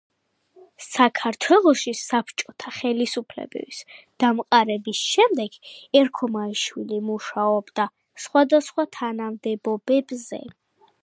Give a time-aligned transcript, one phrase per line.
[0.83, 3.81] საქართველოში საბჭოთა ხელისუფლების
[4.23, 5.59] დამყარების შემდეგ
[6.01, 7.87] ერქომაიშვილი მუშაობდა
[8.25, 10.43] სხვადასხვა თანამდებობებზე.